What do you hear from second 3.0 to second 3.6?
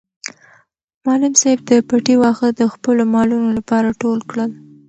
مالونو